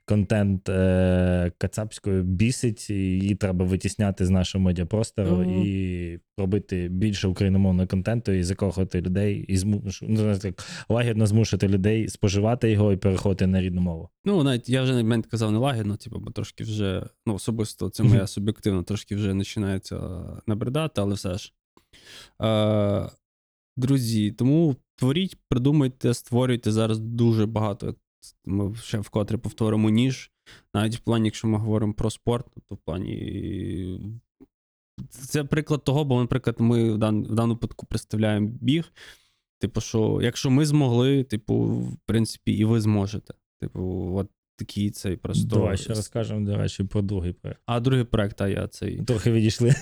контент 0.05 0.69
е, 0.69 1.53
кацапською 1.59 2.23
бісить, 2.23 2.91
і 2.91 2.95
її 2.95 3.35
треба 3.35 3.65
витісняти 3.65 4.27
з 4.27 4.31
нашого 4.31 4.65
медіапростору 4.65 5.37
Мгм. 5.37 5.51
і 5.51 6.19
робити 6.41 6.89
більше 6.89 7.29
україномовного 7.29 7.89
контенту 7.89 8.33
і 8.33 8.43
закохувати 8.43 9.01
людей, 9.01 9.45
і 9.49 9.57
зму... 9.57 9.83
ну, 10.03 10.39
так, 10.39 10.65
лагідно 10.89 11.27
змусити 11.27 11.69
людей 11.69 12.09
споживати 12.09 12.71
його 12.71 12.93
і 12.93 12.97
переходити 12.97 13.47
на 13.47 13.61
рідну 13.61 13.81
мову. 13.81 14.09
Ну, 14.25 14.43
навіть 14.43 14.69
я 14.69 14.83
вже 14.83 14.93
на 14.93 15.03
момент 15.03 15.27
казав 15.27 15.53
не 15.53 15.59
лагідно, 15.59 15.97
типу, 15.97 16.19
бо 16.19 16.31
трошки 16.31 16.65
вже, 16.65 17.07
ну, 17.27 17.35
особисто, 17.35 17.91
це 17.91 18.03
моя 18.03 18.27
суб'єктивна, 18.27 18.83
трошки 18.83 19.17
вже 19.17 19.35
починається 19.35 20.01
набридати, 20.47 21.01
але 21.01 21.15
все 21.15 21.39
ж. 21.39 21.53
Е, 22.43 23.11
друзі, 23.77 24.33
тому 24.33 24.77
творіть, 24.97 25.37
придумайте, 25.49 26.15
створюйте 26.15 26.73
зараз 26.73 26.99
дуже 26.99 27.47
багато. 27.47 27.95
Ми 28.45 28.75
ще 28.75 28.99
вкотре 28.99 29.39
повторимо 29.39 29.91
ніж. 29.91 30.31
Навіть 30.75 30.97
в 30.97 31.01
плані, 31.01 31.25
якщо 31.25 31.49
ми 31.49 31.59
говоримо 31.59 31.95
про 31.95 32.11
спорт, 32.11 32.47
то 32.69 32.75
в 32.75 32.79
плані. 32.79 34.21
Це 35.09 35.45
приклад 35.45 35.85
того, 35.85 36.05
бо, 36.05 36.21
наприклад, 36.21 36.57
ми 36.59 36.93
в, 36.93 36.99
дан, 36.99 37.23
в 37.23 37.35
даному 37.35 37.55
випадку 37.55 37.87
представляємо 37.87 38.51
біг. 38.61 38.93
Типу, 39.59 39.81
що 39.81 40.21
якщо 40.23 40.51
ми 40.51 40.67
змогли, 40.67 41.25
типу, 41.25 41.55
в 41.65 41.97
принципі, 42.07 42.53
і 42.53 42.65
ви 42.65 42.81
зможете. 42.81 43.35
Типу, 43.61 44.13
от 44.17 44.29
такий 44.57 44.91
цей 44.91 45.17
просто. 45.17 45.49
Давай 45.49 45.77
ще 45.77 45.89
розкажемо, 45.89 46.47
до 46.47 46.57
речі, 46.57 46.85
про 46.85 47.03
другий 47.03 47.33
проект. 47.33 47.61
А 47.67 47.81
другий 47.81 48.05
проект, 48.05 48.41
а 48.41 48.49
я 48.49 48.69
цей. 48.69 49.03
Трохи 49.03 49.33
відійшли. 49.33 49.75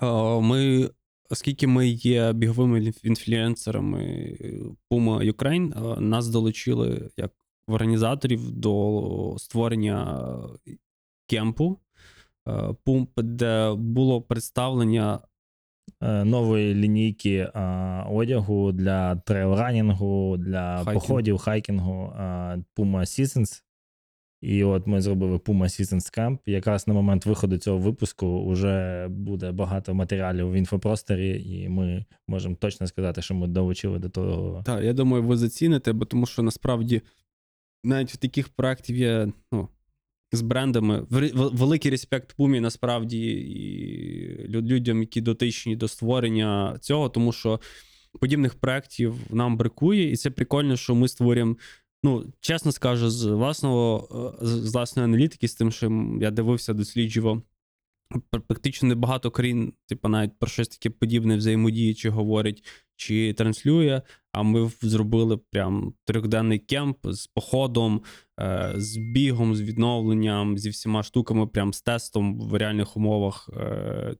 Ми, 0.42 0.90
оскільки 1.30 1.66
ми 1.66 1.88
є 1.88 2.32
біговими 2.32 2.80
інф- 2.80 3.06
інфлюенсерами 3.06 4.02
Puma 4.90 5.32
Ukraine, 5.32 5.96
е, 5.98 6.00
нас 6.00 6.28
долучили 6.28 7.10
як 7.16 7.32
організаторів 7.66 8.50
до 8.50 9.34
створення 9.38 10.28
кемпу, 11.26 11.78
е, 12.48 12.52
Pum, 12.86 13.06
де 13.16 13.74
було 13.74 14.22
представлення 14.22 15.20
Е, 16.02 16.24
нової 16.24 16.74
лінійки 16.74 17.50
а, 17.54 18.06
одягу 18.10 18.72
для 18.72 19.16
трейлранінгу, 19.16 20.36
для 20.36 20.76
Хайкінг. 20.76 20.94
походів, 20.94 21.38
хайкінгу 21.38 22.12
а, 22.16 22.56
Puma 22.76 23.00
Seasons. 23.00 23.62
І 24.42 24.64
от 24.64 24.86
ми 24.86 25.00
зробили 25.00 25.36
Puma 25.36 25.62
Seasons 25.62 26.18
Camp. 26.18 26.38
Якраз 26.46 26.88
на 26.88 26.94
момент 26.94 27.26
виходу 27.26 27.58
цього 27.58 27.78
випуску 27.78 28.50
вже 28.50 29.06
буде 29.08 29.52
багато 29.52 29.94
матеріалів 29.94 30.50
в 30.50 30.54
інфопросторі, 30.54 31.42
і 31.44 31.68
ми 31.68 32.04
можемо 32.28 32.54
точно 32.54 32.86
сказати, 32.86 33.22
що 33.22 33.34
ми 33.34 33.46
долучили 33.46 33.98
до 33.98 34.08
того. 34.08 34.62
Так, 34.62 34.84
я 34.84 34.92
думаю, 34.92 35.22
ви 35.22 35.36
заціните, 35.36 35.92
бо 35.92 36.04
тому 36.04 36.26
що 36.26 36.42
насправді 36.42 37.02
навіть 37.84 38.12
в 38.12 38.16
таких 38.16 38.48
проєктів 38.48 38.96
є 38.96 39.28
ну, 39.52 39.68
з 40.36 40.42
брендами. 40.42 41.06
Великий 41.34 41.90
респект 41.90 42.36
Пумі 42.36 42.60
насправді 42.60 43.20
і 43.32 44.48
людям, 44.48 45.00
які 45.00 45.20
дотичні 45.20 45.76
до 45.76 45.88
створення 45.88 46.78
цього, 46.80 47.08
тому 47.08 47.32
що 47.32 47.60
подібних 48.20 48.54
проєктів 48.54 49.14
нам 49.30 49.56
бракує, 49.56 50.12
і 50.12 50.16
це 50.16 50.30
прикольно, 50.30 50.76
що 50.76 50.94
ми 50.94 51.08
створюємо. 51.08 51.56
Ну, 52.02 52.24
чесно 52.40 52.72
скажу, 52.72 53.10
з 53.10 53.24
власного 53.24 54.08
е, 54.42 54.46
з 54.46 54.74
власної 54.74 55.04
аналітики, 55.04 55.48
з 55.48 55.54
тим, 55.54 55.72
що 55.72 56.16
я 56.20 56.30
дивився, 56.30 56.74
досліджував. 56.74 57.42
Практично 58.48 58.88
небагато 58.88 59.30
країн, 59.30 59.72
типу, 59.86 60.08
навіть 60.08 60.38
про 60.38 60.48
щось 60.48 60.68
таке 60.68 60.90
подібне 60.90 61.36
взаємодіє, 61.36 61.94
чи 61.94 62.10
говорить, 62.10 62.64
чи 62.96 63.32
транслює. 63.32 64.02
А 64.32 64.42
ми 64.42 64.70
зробили 64.82 65.36
прям 65.36 65.94
трьохденний 66.04 66.58
кемп 66.58 66.98
з 67.04 67.26
походом, 67.26 68.02
е, 68.40 68.72
з 68.76 68.96
бігом, 68.96 69.54
з 69.54 69.62
відновленням, 69.62 70.58
зі 70.58 70.70
всіма 70.70 71.02
штуками, 71.02 71.46
прям 71.46 71.72
з 71.72 71.82
тестом 71.82 72.40
в 72.40 72.54
реальних 72.54 72.96
умовах 72.96 73.50
е, 73.56 74.14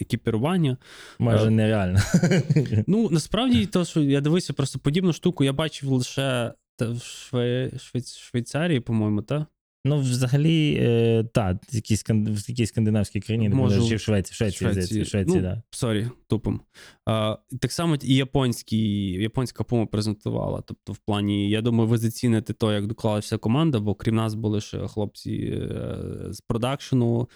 екіпірування. 0.00 0.76
Майже 1.18 1.46
Е, 1.46 1.50
нереально. 1.50 1.98
Ну, 2.86 3.08
насправді, 3.10 3.66
то, 3.66 3.84
що 3.84 4.00
я 4.00 4.20
дивився 4.20 4.52
просто 4.52 4.78
подібну 4.78 5.12
штуку, 5.12 5.44
я 5.44 5.52
бачив 5.52 5.88
лише 5.88 6.52
в 6.80 7.00
Шве... 7.00 7.70
Швейц... 7.78 8.16
Швейцарії, 8.16 8.80
по-моєму, 8.80 9.22
та? 9.22 9.46
Ну, 9.84 10.00
взагалі, 10.00 10.78
е, 10.80 11.24
так, 11.24 11.56
в 11.72 11.76
якійсь, 11.76 12.68
скандинавській 12.68 13.20
країні, 13.20 13.48
Можу- 13.48 13.76
може, 13.76 13.88
чи 13.88 13.96
в 13.96 14.00
Швеції, 14.00 14.32
в 14.32 14.36
Швеції, 14.36 14.70
здається, 14.70 15.02
в 15.02 15.06
Швеції, 15.06 15.36
ну, 15.36 15.42
да. 15.42 15.62
Сорі, 15.70 16.06
тупим. 16.26 16.60
А, 17.06 17.36
так 17.60 17.72
само 17.72 17.96
і 18.02 18.14
японський, 18.16 19.08
японська 19.22 19.64
пума 19.64 19.86
презентувала. 19.86 20.62
Тобто, 20.66 20.92
в 20.92 20.98
плані, 20.98 21.50
я 21.50 21.60
думаю, 21.60 21.88
ви 21.88 21.98
заціните 21.98 22.52
то, 22.52 22.72
як 22.72 22.86
доклалася 22.86 23.38
команда, 23.38 23.80
бо 23.80 23.94
крім 23.94 24.14
нас 24.14 24.34
були 24.34 24.60
ще 24.60 24.88
хлопці 24.88 25.32
е, 25.32 25.96
з 26.30 26.40
продакшену, 26.40 27.28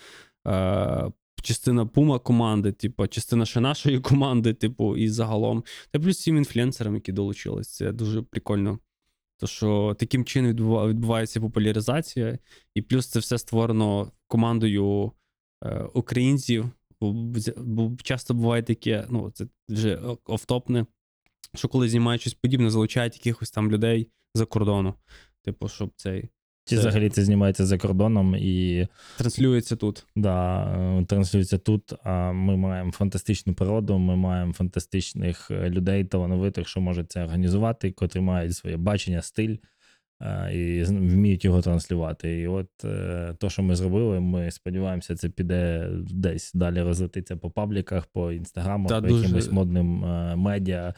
е, 0.47 1.11
частина 1.43 1.87
пума 1.87 2.19
команди, 2.19 2.73
типу, 2.73 3.07
частина 3.07 3.47
ще 3.47 3.61
нашої 3.61 4.00
команди, 4.00 4.55
типу, 4.55 4.97
і 4.97 5.09
загалом. 5.09 5.65
Та 5.91 5.99
плюс 5.99 6.19
всім 6.19 6.37
інфлюенсерам, 6.37 6.95
які 6.95 7.12
долучились. 7.12 7.69
Це 7.69 7.93
дуже 7.93 8.23
прикольно. 8.23 8.79
То, 9.38 9.47
що 9.47 9.97
таким 9.99 10.25
чином 10.25 10.52
відбува- 10.52 10.88
відбувається 10.88 11.40
популяризація, 11.40 12.38
і 12.75 12.83
плюс 12.83 13.07
це 13.07 13.19
все 13.19 13.38
створено 13.38 14.12
командою 14.26 15.12
е, 15.64 15.83
українців. 15.95 16.71
Бо 17.57 17.97
часто 18.02 18.35
буває 18.35 18.62
таке, 18.62 19.07
ну, 19.11 19.31
це 19.31 19.47
вже 19.69 19.97
офтопне, 20.25 20.87
що 21.55 21.69
коли 21.69 21.88
знімають 21.88 22.21
щось 22.21 22.35
подібне, 22.35 22.71
залучають 22.71 23.14
якихось 23.14 23.50
там 23.50 23.71
людей 23.71 24.11
за 24.35 24.47
кордону. 24.47 24.95
Типу, 25.43 25.69
щоб 25.69 25.90
цей 25.97 26.28
Чи 26.69 26.77
взагалі 26.77 27.09
це 27.09 27.25
знімається 27.25 27.67
за 27.67 27.79
кордоном 27.79 28.35
і 28.39 28.87
транслюється 29.19 29.77
тут. 29.77 30.07
да, 30.17 30.65
е, 31.01 31.05
транслюється 31.05 31.59
тут. 31.59 31.93
А 32.05 32.33
ми 32.33 32.57
маємо 32.57 32.93
фантастичну 32.93 33.55
природу, 33.55 33.99
ми 33.99 34.17
маємо 34.17 34.53
фантастичних 34.53 35.51
е, 35.51 35.71
людей, 35.71 36.05
талановитих, 36.05 36.69
що 36.69 36.81
можуть 36.81 37.13
це 37.13 37.25
організувати, 37.25 37.91
котрі 37.93 38.21
мають 38.21 38.57
своє 38.57 38.77
бачення, 38.77 39.23
стиль 39.23 39.57
е, 40.23 40.51
і 40.55 40.85
вміють 40.85 41.45
його 41.45 41.63
транслювати. 41.63 42.41
І 42.41 42.47
от 42.47 42.69
то, 43.39 43.51
що 43.51 43.63
ми 43.63 43.77
зробили, 43.77 44.21
ми 44.21 44.51
сподіваємося, 44.51 45.17
це 45.17 45.29
піде 45.29 45.91
десь 46.11 46.53
далі 46.55 46.83
розлетиться 46.83 47.37
по 47.37 47.51
пабліках, 47.51 48.07
по 48.07 48.33
інстаграмах, 48.33 48.89
Та, 48.89 49.01
по 49.01 49.09
дуже- 49.09 49.23
якимось 49.23 49.53
модним 49.53 49.87
медіа. 50.37 50.95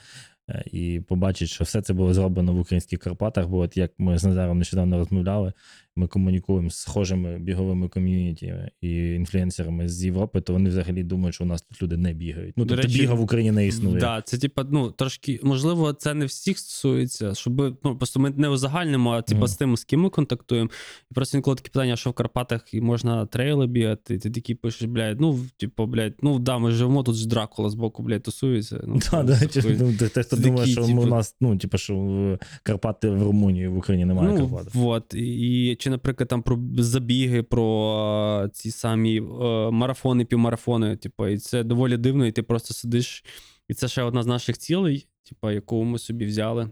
Е, 0.49 0.65
І 0.73 1.01
побачить, 1.01 1.49
що 1.49 1.65
все 1.65 1.83
це 1.83 1.93
було 1.93 2.15
зроблено 2.15 2.53
в 2.53 2.61
українських 2.61 2.99
Карпатах. 2.99 3.49
Бо 3.49 3.59
от 3.59 3.77
як 3.77 3.93
ми 3.99 4.19
з 4.19 4.25
Назаром 4.25 4.59
нещодавно 4.59 4.99
розмовляли, 4.99 5.53
ми 5.99 6.07
комунікуємо 6.07 6.71
з 6.71 6.77
схожими 6.77 7.39
біговими 7.39 7.89
ком'юніті 7.89 8.55
і 8.81 9.15
інфлюенсерами 9.15 9.89
з 9.89 10.05
Європи, 10.05 10.41
то 10.41 10.53
вони 10.53 10.71
взагалі 10.71 11.03
думають, 11.03 11.35
що 11.35 11.45
у 11.45 11.47
нас 11.47 11.63
тут 11.63 11.83
люди 11.83 11.97
не 11.97 12.13
бігають. 12.13 12.55
Ну 12.57 12.67
тобто 12.67 12.83
речі, 12.83 12.99
біга 12.99 13.15
в 13.15 13.21
Україні 13.21 13.51
не 13.51 13.67
існує. 13.67 14.01
Да, 14.01 14.23
це 14.23 14.39
типа, 14.39 14.67
ну 14.71 14.91
трошки, 14.91 15.41
можливо, 15.43 15.93
це 15.93 16.15
не 16.15 16.25
всіх 16.25 16.59
стосується, 16.59 17.35
щоб 17.35 17.79
ну 17.85 17.97
просто 17.97 18.21
ми 18.21 18.31
не 18.31 18.49
узагальнимо, 18.49 19.11
а 19.11 19.23
типа 19.23 19.39
Мгм. 19.39 19.49
з 19.49 19.57
тим, 19.57 19.77
з 19.77 19.85
ким 19.85 20.01
ми 20.01 20.11
контактуємо. 20.11 20.71
І 21.11 21.15
просто 21.15 21.39
інколи 21.39 21.57
таке 21.57 21.71
питання, 21.71 21.97
що 21.97 22.11
в 22.11 22.13
Карпатах 22.13 22.75
і 22.75 22.81
можна 22.81 23.27
трейли 23.27 23.67
бігати, 23.67 24.15
і 24.15 24.19
ти 24.19 24.31
такий 24.31 24.55
пишеш, 24.55 24.89
блядь, 24.89 25.21
ну, 25.21 25.39
типу, 25.57 25.87
блядь, 25.87 26.15
ну 26.23 26.39
да, 26.39 26.59
ми 26.59 26.71
живемо 26.71 27.03
тут 27.03 27.15
ж 27.15 27.29
Дракула 27.29 27.71
з 27.71 27.75
боку, 27.75 28.03
блядь, 28.03 28.23
тусується. 28.23 28.81
Ну, 28.87 29.01
Да, 29.11 29.23
да, 29.23 29.41
такий- 29.41 29.77
ну, 29.81 30.09
те, 30.09 30.23
хто 30.23 30.37
думає, 30.37 30.61
такі, 30.61 30.73
що 30.73 30.85
типу- 30.85 31.03
у 31.03 31.07
нас, 31.07 31.37
ну, 31.41 31.59
типу, 31.59 31.79
що 31.79 31.97
в 31.97 32.39
Карпати 32.63 33.11
в 33.11 33.23
Румунії, 33.23 33.69
в 33.69 33.79
Україні 33.79 34.05
немає 34.05 34.29
ну, 34.29 34.37
Карпатів. 34.37 34.81
Вот. 34.81 35.15
І 35.15 35.77
чи, 35.89 35.91
наприклад, 35.91 36.29
там 36.29 36.43
про 36.43 36.59
забіги, 36.79 37.43
про 37.43 38.49
ці 38.53 38.71
самі 38.71 39.17
е, 39.19 39.23
марафони, 39.71 40.25
півмарафони, 40.25 40.97
типу, 40.97 41.27
і 41.27 41.39
це 41.39 41.65
доволі 41.65 41.97
дивно, 41.97 42.27
і 42.27 42.33
ти 42.33 42.43
просто 42.43 42.75
сидиш. 42.75 43.25
І 43.69 43.75
це 43.75 43.89
ще 43.89 44.03
одна 44.03 44.23
з 44.23 44.27
наших 44.27 44.59
цілей, 44.59 45.09
типу, 45.29 45.51
яку 45.51 45.85
ми 45.85 45.99
собі 45.99 46.27
взяли 46.27 46.71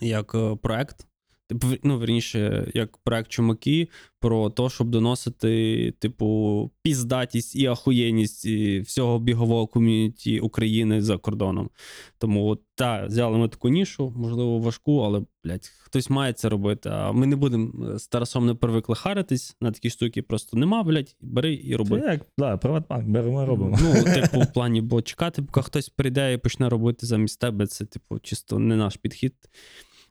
як 0.00 0.34
е, 0.34 0.56
проект. 0.56 1.06
Типу, 1.50 1.66
ну, 1.82 1.98
верніше, 1.98 2.70
як 2.74 2.96
проект 2.96 3.28
чумаки, 3.28 3.88
про 4.20 4.50
те, 4.50 4.68
щоб 4.68 4.88
доносити, 4.88 5.94
типу, 5.98 6.70
піздатість 6.82 7.56
і 7.56 7.66
ахуєнність 7.66 8.44
і 8.44 8.80
всього 8.80 9.18
бігового 9.18 9.66
ком'юніті 9.66 10.40
України 10.40 11.02
за 11.02 11.18
кордоном. 11.18 11.70
Тому, 12.18 12.46
от, 12.46 12.60
та, 12.74 13.06
взяли 13.06 13.38
ми 13.38 13.48
таку 13.48 13.68
нішу, 13.68 14.14
можливо, 14.16 14.58
важку, 14.58 14.98
але, 14.98 15.22
блядь, 15.44 15.70
хтось 15.78 16.10
має 16.10 16.32
це 16.32 16.48
робити. 16.48 16.88
А 16.92 17.12
ми 17.12 17.26
не 17.26 17.36
будемо 17.36 17.86
е, 17.86 17.98
з 17.98 18.08
Тарасом 18.08 18.46
не 18.46 18.54
привикли 18.54 18.94
харитись 18.94 19.56
на 19.60 19.72
такі 19.72 19.90
штуки, 19.90 20.22
просто 20.22 20.56
нема, 20.56 20.82
блядь, 20.82 21.16
бери 21.20 21.54
і 21.54 21.70
Це 21.70 21.76
роби. 21.76 21.98
як, 21.98 22.26
да, 22.38 22.56
Приватбанк, 22.56 23.08
беремо, 23.08 23.46
робимо. 23.46 23.78
Ну, 23.82 24.04
типу, 24.14 24.40
в 24.40 24.52
плані, 24.52 24.80
бо 24.80 25.02
чекати, 25.02 25.42
поки 25.42 25.62
хтось 25.62 25.88
прийде 25.88 26.32
і 26.32 26.38
почне 26.38 26.68
робити 26.68 27.06
замість 27.06 27.40
тебе, 27.40 27.66
це, 27.66 27.84
типу, 27.84 28.18
чисто 28.18 28.58
не 28.58 28.76
наш 28.76 28.96
підхід. 28.96 29.34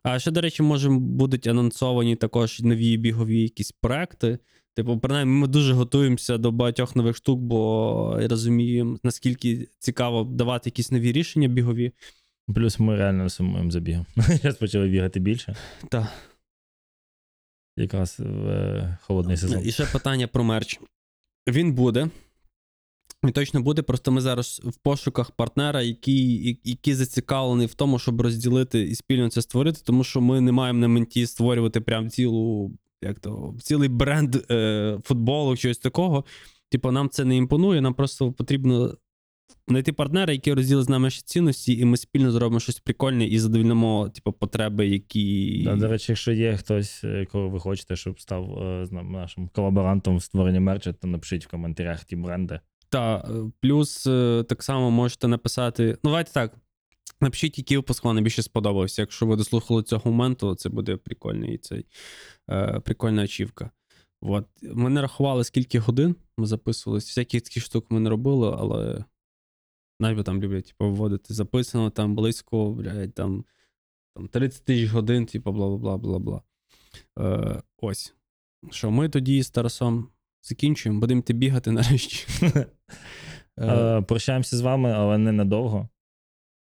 А 0.03 0.20
ще, 0.20 0.32
до 0.32 0.41
речі, 0.41 0.63
може, 0.63 0.89
будуть 0.89 1.48
анонсовані 1.48 2.15
також 2.15 2.60
нові 2.60 2.98
бігові 2.98 3.41
якісь 3.41 3.72
проекти. 3.72 4.39
Типу, 4.75 5.00
принаймні, 5.00 5.34
ми 5.34 5.48
дуже 5.48 5.74
готуємося 5.74 6.38
до 6.38 6.51
багатьох 6.51 6.96
нових 6.96 7.15
штук, 7.15 7.39
бо 7.39 8.20
розуміємо, 8.29 8.98
наскільки 9.03 9.68
цікаво 9.79 10.24
давати 10.24 10.70
якісь 10.70 10.91
нові 10.91 11.12
рішення 11.12 11.48
бігові. 11.48 11.91
Плюс 12.56 12.79
ми 12.79 12.96
реально 12.96 13.29
сумуємо 13.29 13.72
за 13.72 13.79
бігом. 13.79 14.06
Зараз 14.15 14.56
почали 14.56 14.88
бігати 14.88 15.20
більше. 15.20 15.56
Так. 15.89 16.08
Якраз 17.77 18.15
в 18.20 18.48
е, 18.48 18.98
холодний 19.01 19.38
сезон. 19.38 19.62
І 19.65 19.72
ще 19.72 19.86
питання 19.86 20.27
про 20.27 20.44
мерч. 20.44 20.79
Він 21.48 21.74
буде. 21.74 22.10
Він 23.23 23.31
точно 23.31 23.61
буде, 23.61 23.81
просто 23.81 24.11
ми 24.11 24.21
зараз 24.21 24.61
в 24.65 24.77
пошуках 24.77 25.31
партнера, 25.31 25.81
який, 25.81 26.59
який 26.63 26.93
зацікавлений 26.93 27.67
в 27.67 27.73
тому, 27.73 27.99
щоб 27.99 28.21
розділити 28.21 28.81
і 28.81 28.95
спільно 28.95 29.29
це 29.29 29.41
створити, 29.41 29.81
тому 29.83 30.03
що 30.03 30.21
ми 30.21 30.41
не 30.41 30.51
маємо 30.51 30.79
на 30.79 30.88
менті 30.88 31.27
створювати 31.27 31.81
прям 31.81 32.09
цілу, 32.09 32.71
як 33.01 33.19
то, 33.19 33.55
цілий 33.61 33.89
бренд 33.89 34.35
е, 34.51 34.99
футболу, 35.03 35.55
щось 35.55 35.77
такого. 35.77 36.25
Типу, 36.69 36.91
нам 36.91 37.09
це 37.09 37.25
не 37.25 37.35
імпонує, 37.35 37.81
нам 37.81 37.93
просто 37.93 38.31
потрібно 38.31 38.97
знайти 39.67 39.93
партнера, 39.93 40.33
який 40.33 40.53
розділить 40.53 40.85
з 40.85 40.89
нами 40.89 41.03
наші 41.03 41.21
цінності, 41.25 41.77
і 41.77 41.85
ми 41.85 41.97
спільно 41.97 42.31
зробимо 42.31 42.59
щось 42.59 42.79
прикольне 42.79 43.25
і 43.25 43.39
задовільнимо, 43.39 44.09
типу, 44.09 44.31
потреби, 44.31 44.88
які. 44.88 45.61
Да, 45.65 45.75
до 45.75 45.88
речі, 45.88 46.05
якщо 46.11 46.31
є 46.31 46.57
хтось, 46.57 47.03
е, 47.03 47.25
кого 47.31 47.49
ви 47.49 47.59
хочете, 47.59 47.95
щоб 47.95 48.19
став 48.19 48.63
е, 48.63 48.88
нашим 48.91 49.47
колаборантом 49.47 50.17
в 50.17 50.23
створенні 50.23 50.59
мерча, 50.59 50.93
то 50.93 51.07
напишіть 51.07 51.45
в 51.45 51.49
коментарях 51.49 52.03
ті 52.03 52.15
бренди. 52.15 52.59
Та, 52.89 53.17
е, 53.17 53.51
плюс 53.62 54.08
е, 54.08 54.46
так 54.50 54.63
само 54.63 54.91
можете 54.91 55.27
написати. 55.27 55.88
Ну, 56.03 56.10
давайте 56.10 56.31
так. 56.31 56.55
Напишіть, 57.22 57.58
який 57.58 57.77
випуск 57.77 58.03
вам 58.03 58.15
найбільше 58.15 58.43
сподобався. 58.43 59.01
Якщо 59.01 59.25
ви 59.25 59.36
дослухали 59.36 59.84
цього 59.84 60.12
моменту, 60.12 60.55
це 60.55 60.69
буде 60.69 60.98
прикольний 60.98 61.58
цей, 61.58 61.86
е, 62.50 62.79
прикольна 62.79 63.24
ачівка. 63.24 63.72
От. 64.22 64.46
Ми 64.62 64.89
не 64.89 65.01
рахували, 65.01 65.43
скільки 65.43 65.79
годин 65.79 66.15
ми 66.38 66.46
записувалися. 66.46 67.08
Всяких 67.08 67.41
таких 67.41 67.63
штук 67.63 67.91
ми 67.91 68.00
не 68.00 68.10
робили, 68.10 68.55
але 68.60 69.03
навіть 70.00 70.25
там 70.25 70.41
люблять 70.41 70.65
типу, 70.65 70.91
вводити 70.91 71.34
записано 71.34 71.89
там 71.89 72.15
близько, 72.15 72.72
блядь, 72.72 73.13
там, 73.13 73.46
там 74.15 74.27
30 74.27 74.65
тисяч 74.65 74.89
годин, 74.91 75.25
типу, 75.25 75.51
бла 75.51 75.67
бла 75.67 75.77
бла 75.77 75.98
бла 75.98 76.19
бла. 76.19 76.41
Е, 77.19 77.62
ось. 77.77 78.13
Що 78.72 78.91
ми 78.91 79.10
тоді 79.10 79.43
з 79.43 79.50
Тарасом 79.50 80.08
закінчуємо, 80.41 81.00
будемо 81.00 81.22
ти 81.22 81.34
бігати 81.34 81.72
нарешті. 81.72 82.27
Е, 82.43 82.65
Е, 83.60 84.01
Прощаємося 84.01 84.58
з 84.58 84.62
вами, 84.62 84.91
але 84.91 85.17
не 85.17 85.31
надовго. 85.31 85.89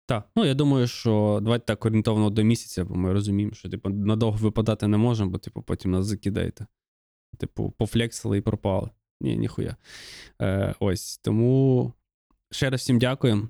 Так, 0.05 0.29
ну 0.35 0.45
я 0.45 0.53
думаю, 0.53 0.87
що 0.87 1.39
давайте 1.41 1.65
так 1.65 1.85
орієнтовно 1.85 2.29
до 2.29 2.43
місяця, 2.43 2.85
бо 2.85 2.95
ми 2.95 3.13
розуміємо, 3.13 3.53
що 3.53 3.69
типу 3.69 3.89
надовго 3.89 4.37
випадати 4.37 4.87
не 4.87 4.97
можемо, 4.97 5.31
бо 5.31 5.37
типу 5.37 5.61
потім 5.61 5.91
нас 5.91 6.05
закидаєте. 6.05 6.67
Типу, 7.37 7.73
пофлексили 7.77 8.37
і 8.37 8.41
пропали. 8.41 8.89
Ні, 9.21 9.37
ніхуя. 9.37 9.75
Е, 10.41 10.75
ось 10.79 11.17
тому 11.17 11.93
ще 12.51 12.69
раз 12.69 12.81
всім 12.81 12.99
дякуємо. 12.99 13.49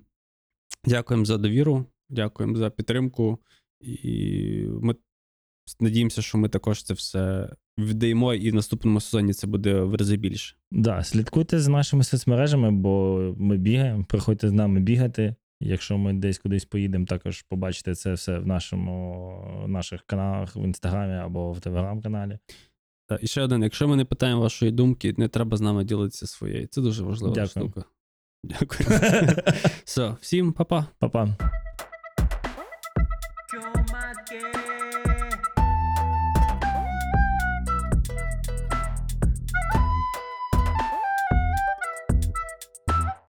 Дякуємо 0.85 1.25
за 1.25 1.37
довіру, 1.37 1.85
дякуємо 2.09 2.57
за 2.57 2.69
підтримку. 2.69 3.39
І 3.79 4.65
ми 4.69 4.95
надіємося, 5.79 6.21
що 6.21 6.37
ми 6.37 6.49
також 6.49 6.83
це 6.83 6.93
все 6.93 7.49
віддаємо, 7.77 8.33
і 8.33 8.51
в 8.51 8.55
наступному 8.55 9.01
сезоні 9.01 9.33
це 9.33 9.47
буде 9.47 9.81
в 9.81 9.95
рази 9.95 10.17
більше. 10.17 10.55
Да, 10.71 11.03
слідкуйте 11.03 11.59
за 11.59 11.71
нашими 11.71 12.03
соцмережами, 12.03 12.71
бо 12.71 13.19
ми 13.37 13.57
бігаємо. 13.57 14.05
Приходьте 14.09 14.49
з 14.49 14.51
нами 14.51 14.79
бігати. 14.79 15.35
Якщо 15.59 15.97
ми 15.97 16.13
десь 16.13 16.37
кудись 16.39 16.65
поїдемо, 16.65 17.05
також 17.05 17.41
побачите 17.41 17.95
це 17.95 18.13
все 18.13 18.39
в 18.39 18.47
нашому 18.47 19.65
наших 19.67 20.01
каналах 20.01 20.55
в 20.55 20.63
інстаграмі 20.65 21.13
або 21.13 21.51
в 21.51 21.59
телеграм-каналі. 21.59 22.37
Так, 23.07 23.23
і 23.23 23.27
ще 23.27 23.41
один: 23.41 23.63
якщо 23.63 23.87
ми 23.87 23.95
не 23.95 24.05
питаємо 24.05 24.41
вашої 24.41 24.71
думки, 24.71 25.13
не 25.17 25.27
треба 25.27 25.57
з 25.57 25.61
нами 25.61 25.83
ділитися 25.83 26.27
своєю. 26.27 26.67
Це 26.67 26.81
дуже 26.81 27.03
важлива 27.03 27.35
Дякую. 27.35 27.65
штука. 27.69 27.83
Дякую. 28.43 28.89
Все, 29.83 30.15
всім 30.21 30.53
па-па. 30.53 30.85
Па-па. 30.99 31.37